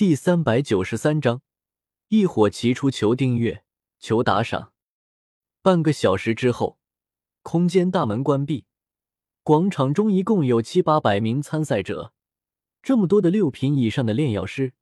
[0.00, 1.42] 第三百九十三章，
[2.08, 3.64] 一火齐出，求订阅，
[3.98, 4.72] 求打赏。
[5.60, 6.78] 半个小时之后，
[7.42, 8.64] 空间大门关闭，
[9.42, 12.14] 广场中一共有七八百名参赛者。
[12.82, 14.72] 这么多的六品以上的炼药师，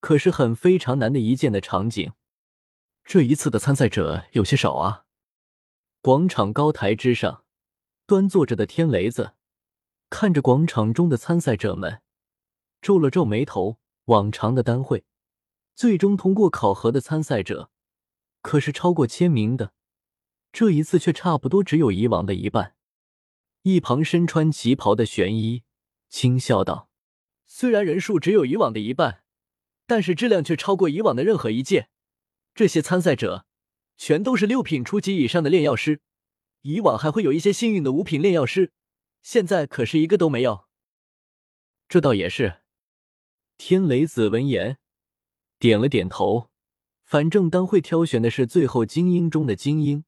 [0.00, 2.14] 可是很非常难的一见的场景。
[3.04, 5.04] 这一次的参赛者有些少啊！
[6.02, 7.44] 广场高台之上，
[8.04, 9.34] 端坐着的天雷子
[10.10, 12.02] 看着广场中的参赛者们，
[12.82, 13.78] 皱了皱眉头。
[14.06, 15.04] 往常的单会，
[15.74, 17.70] 最终通过考核的参赛者，
[18.40, 19.72] 可是超过千名的，
[20.52, 22.74] 这一次却差不多只有以往的一半。
[23.62, 25.64] 一旁身穿旗袍的玄一
[26.08, 26.88] 轻笑道
[27.46, 29.24] ：“虽然人数只有以往的一半，
[29.88, 31.88] 但是质量却超过以往的任何一届。
[32.54, 33.44] 这些参赛者
[33.96, 36.00] 全都是六品初级以上的炼药师，
[36.62, 38.72] 以往还会有一些幸运的五品炼药师，
[39.20, 40.66] 现在可是一个都没有。
[41.88, 42.60] 这倒也是。”
[43.58, 44.78] 天雷子闻言，
[45.58, 46.50] 点了点头。
[47.04, 50.04] 反正当会挑选的是最后精英中的精英，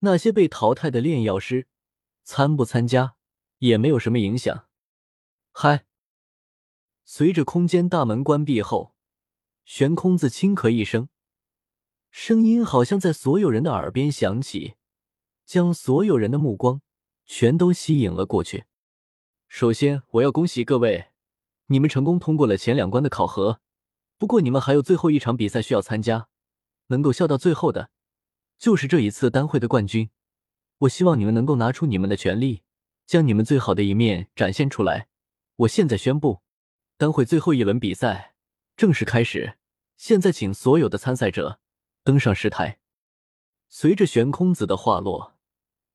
[0.00, 1.68] 那些被淘汰的炼药师，
[2.24, 3.14] 参不参加
[3.58, 4.66] 也没有什么影响。
[5.52, 5.86] 嗨！
[7.04, 8.96] 随着空间大门关闭后，
[9.64, 11.08] 悬空子轻咳一声，
[12.10, 14.74] 声音好像在所有人的耳边响起，
[15.44, 16.82] 将所有人的目光
[17.24, 18.64] 全都吸引了过去。
[19.46, 21.06] 首先，我要恭喜各位。
[21.66, 23.60] 你们成功通过了前两关的考核，
[24.18, 26.28] 不过你们还有最后一场比赛需要参加，
[26.88, 27.90] 能够笑到最后的，
[28.58, 30.10] 就是这一次单会的冠军。
[30.78, 32.62] 我希望你们能够拿出你们的全力，
[33.06, 35.08] 将你们最好的一面展现出来。
[35.56, 36.42] 我现在宣布，
[36.96, 38.34] 单会最后一轮比赛
[38.76, 39.56] 正式开始。
[39.96, 41.58] 现在，请所有的参赛者
[42.04, 42.78] 登上石台。
[43.68, 45.34] 随着悬空子的话落，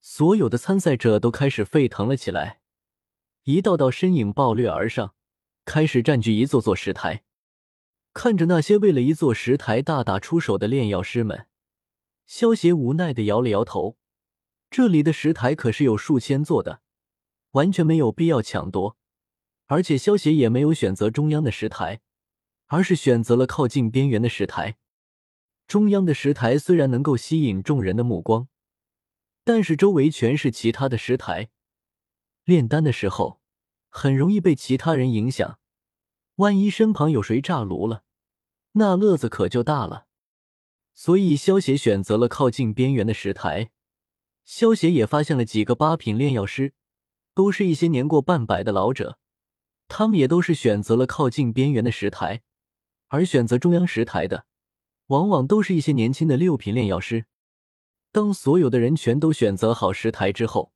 [0.01, 2.61] 所有的参赛者都开始沸腾了起来，
[3.43, 5.13] 一道道身影暴掠而上。
[5.73, 7.23] 开始占据一座座石台，
[8.13, 11.47] 看着那些为了一座石台大打出手的炼药师们，
[12.25, 13.95] 萧协无奈的摇了摇头。
[14.69, 16.81] 这里的石台可是有数千座的，
[17.51, 18.97] 完全没有必要抢夺。
[19.67, 22.01] 而且萧协也没有选择中央的石台，
[22.67, 24.75] 而是选择了靠近边缘的石台。
[25.67, 28.49] 中央的石台虽然能够吸引众人的目光，
[29.45, 31.49] 但是周围全是其他的石台，
[32.43, 33.39] 炼丹的时候
[33.87, 35.59] 很容易被其他人影响。
[36.35, 38.03] 万一身旁有谁炸炉了，
[38.73, 40.07] 那乐子可就大了。
[40.93, 43.71] 所以萧协选择了靠近边缘的石台。
[44.43, 46.73] 萧协也发现了几个八品炼药师，
[47.33, 49.17] 都是一些年过半百的老者，
[49.87, 52.41] 他们也都是选择了靠近边缘的石台。
[53.07, 54.45] 而选择中央石台的，
[55.07, 57.25] 往往都是一些年轻的六品炼药师。
[58.11, 60.73] 当所有的人全都选择好石台之后，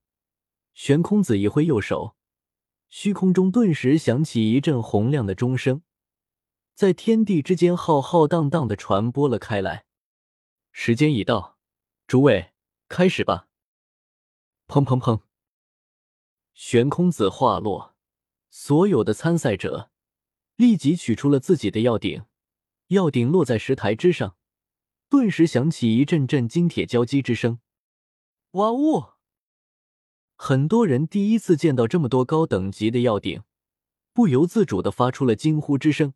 [0.73, 2.15] 悬空子一挥右手。
[2.89, 5.81] 虚空中顿时响起一阵洪亮的钟声，
[6.73, 9.85] 在天地之间浩浩荡荡的传播了开来。
[10.71, 11.57] 时间已到，
[12.07, 12.53] 诸位，
[12.87, 13.47] 开始吧！
[14.67, 15.21] 砰砰砰！
[16.53, 17.95] 悬空子话落，
[18.49, 19.91] 所有的参赛者
[20.55, 22.25] 立即取出了自己的药鼎，
[22.87, 24.37] 药鼎落在石台之上，
[25.09, 27.59] 顿时响起一阵阵金铁交击之声。
[28.51, 29.14] 哇呜！
[30.35, 33.41] 很多人第一次见到这么多高等级的药鼎，
[34.13, 36.13] 不由自主的发出了惊呼之声。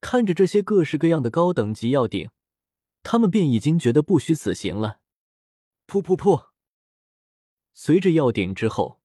[0.00, 2.30] 看着这些各式各样的高等级药鼎，
[3.02, 5.00] 他们便已经觉得不虚此行了。
[5.86, 6.46] 噗噗噗！
[7.74, 9.00] 随着药鼎之后，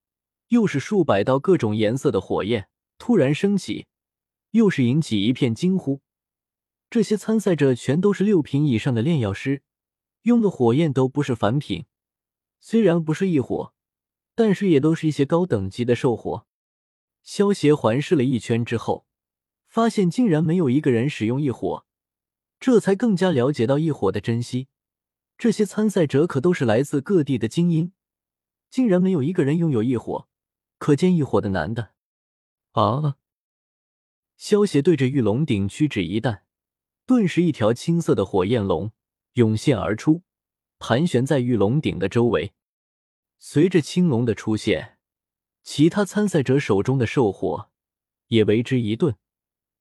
[0.50, 3.88] 又是数百道各种颜色的火焰突然升起，
[4.52, 6.02] 又是引起一片惊呼。
[6.90, 9.64] 这些参赛者全都是六品以上的炼药师，
[10.22, 11.86] 用的火焰都不是凡品，
[12.62, 13.75] 虽然不是异火。
[14.36, 16.46] 但是也都是一些高等级的兽火。
[17.24, 19.08] 萧协环视了一圈之后，
[19.68, 21.86] 发现竟然没有一个人使用异火，
[22.60, 24.68] 这才更加了解到异火的珍惜。
[25.38, 27.92] 这些参赛者可都是来自各地的精英，
[28.70, 30.28] 竟然没有一个人拥有异火，
[30.78, 31.94] 可见异火的难的。
[32.74, 33.16] 啊！
[34.38, 36.44] 萧协对着玉龙鼎屈指一弹，
[37.06, 38.92] 顿时一条青色的火焰龙
[39.34, 40.24] 涌现而出，
[40.78, 42.54] 盘旋在玉龙鼎的周围。
[43.38, 44.98] 随着青龙的出现，
[45.64, 47.70] 其他参赛者手中的兽火
[48.28, 49.16] 也为之一顿，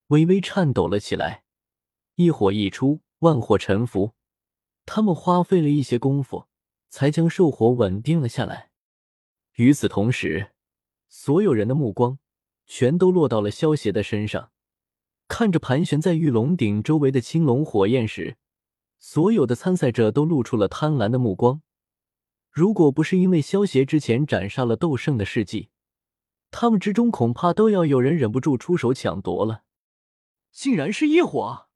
[0.08, 1.44] 微微颤抖了起来。
[2.16, 4.12] 一火一出，万火沉浮。
[4.86, 6.46] 他们花费了一些功夫，
[6.90, 8.70] 才将兽火稳定了下来。
[9.54, 10.52] 与此同时，
[11.08, 12.18] 所有人的目光
[12.66, 14.50] 全都落到了萧协的身上。
[15.26, 18.36] 看着盘旋在玉龙顶周围的青龙火焰时，
[18.98, 21.62] 所有的参赛者都露出了贪婪的目光。
[22.54, 25.70] 如果不是因为萧协之前斩杀了斗圣的事迹，
[26.52, 29.64] 他们之中恐怕都要有人忍不住出手抢夺了。
[30.52, 31.66] 竟然是异火！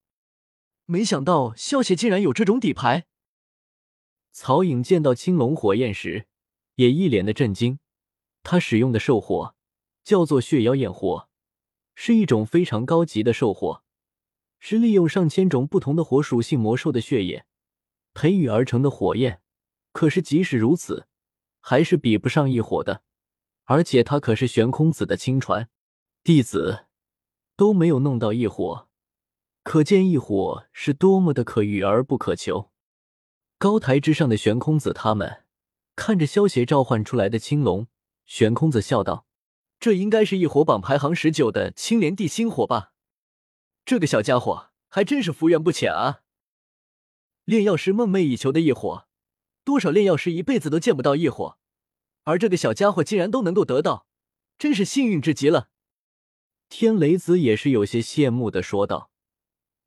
[0.85, 3.07] 没想到萧协竟然有这种底牌。
[4.31, 6.29] 曹颖见到青龙火焰时，
[6.77, 7.81] 也一脸的震惊。
[8.45, 9.57] 他使用的兽火
[10.05, 11.29] 叫做血妖焰火，
[11.97, 13.83] 是一种非常高级的兽火，
[14.61, 17.45] 是利用上千种不同的火属性魔兽的血液
[18.15, 19.43] 培育而成的火焰。
[19.99, 21.09] 可是即使如此，
[21.59, 23.03] 还是比不上异火的。
[23.65, 25.69] 而且他可是玄空子的亲传
[26.23, 26.87] 弟子，
[27.57, 28.87] 都没有弄到异火，
[29.65, 32.71] 可见异火是多么的可遇而不可求。
[33.59, 35.43] 高台之上的玄空子他们
[35.97, 37.89] 看着萧协召唤出来的青龙，
[38.25, 39.27] 玄空子笑道
[39.81, 42.93] ：“这应该是异火榜排行十九的青莲地心火吧？
[43.85, 46.21] 这个小家伙还真是福缘不浅啊！
[47.45, 49.08] 炼药师梦寐以求的异火，
[49.69, 51.59] 多少炼药师一辈子都见不到异火。”
[52.25, 54.07] 而这个小家伙竟然都能够得到，
[54.59, 55.69] 真是幸运至极了。
[56.71, 59.11] 天雷子也是有些羡慕的说道：“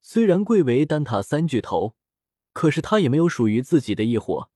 [0.02, 1.96] 虽然贵为丹塔三巨头，
[2.54, 4.52] 可是他也没有属于自己的异火。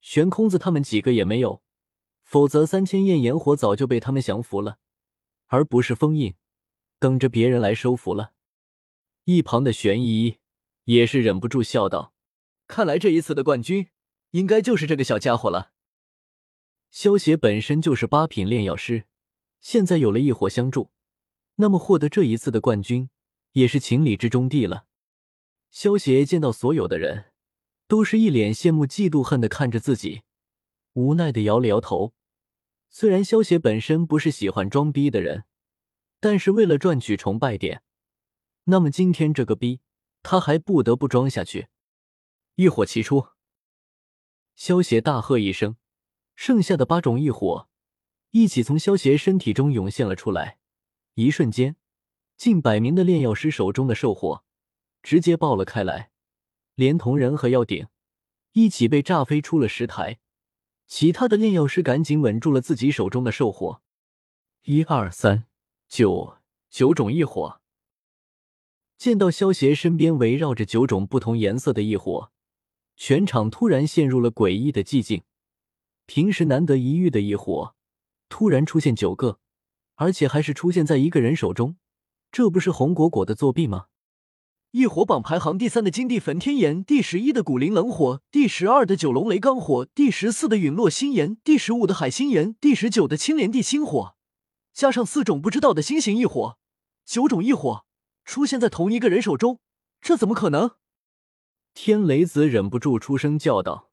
[0.00, 1.62] 悬空子他们几个也没有，
[2.22, 4.78] 否则三千焰炎火早就被他们降服了，
[5.46, 6.34] 而不是封印，
[6.98, 8.32] 等着别人来收服了。”
[9.24, 10.38] 一旁的玄疑
[10.84, 12.12] 也是忍不住笑道
[12.68, 13.88] ：“看来这一次的冠军，
[14.30, 15.72] 应该就是这个小家伙了。”
[16.90, 19.04] 萧协本身就是八品炼药师，
[19.60, 20.90] 现在有了异火相助，
[21.56, 23.10] 那么获得这一次的冠军
[23.52, 24.86] 也是情理之中地了。
[25.70, 27.26] 萧协见到所有的人
[27.86, 30.22] 都是一脸羡慕、嫉妒、恨的看着自己，
[30.94, 32.14] 无奈的摇了摇头。
[32.88, 35.44] 虽然萧协本身不是喜欢装逼的人，
[36.20, 37.82] 但是为了赚取崇拜点，
[38.64, 39.80] 那么今天这个逼
[40.22, 41.68] 他还不得不装下去。
[42.54, 43.28] 一火齐出，
[44.58, 45.76] 萧协大喝一声。
[46.34, 47.68] 剩下的八种异火
[48.30, 50.58] 一起从萧协身体中涌现了出来，
[51.14, 51.76] 一瞬间，
[52.36, 54.42] 近百名的炼药师手中的兽火
[55.00, 56.10] 直接爆了开来，
[56.74, 57.86] 连同人和药鼎
[58.52, 60.18] 一起被炸飞出了石台。
[60.88, 63.80] 其他的炼药师赶紧稳住了自己手中的兽火。
[64.64, 65.44] 一二三，
[65.86, 66.38] 九
[66.68, 67.60] 九种异火。
[68.96, 72.32] 见到萧协身边围绕着九种不同颜色的异火，
[73.00, 75.22] 全场突然陷入了诡异的寂静。
[76.04, 77.76] 平时难得一遇的异火，
[78.28, 79.38] 突然出现九个，
[79.94, 81.76] 而且还是出现在一个人手中，
[82.32, 83.86] 这不是红果果的作弊吗？
[84.72, 94.16] 异火榜排行第三的金地焚天炎，第十一的古灵冷火，第十二的九龙雷罡火，第十四的陨落心炎，第十五的海心炎，第十九的青莲地心火，
[94.74, 96.58] 加上四种不知道的新型异火，
[97.06, 97.84] 九种异火
[98.24, 99.60] 出现在同一个人手中，
[100.00, 100.72] 这怎么可能？
[101.80, 103.87] 天雷子忍不住出声叫道。